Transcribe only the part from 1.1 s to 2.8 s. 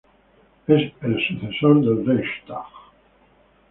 sucesor del Reichstag.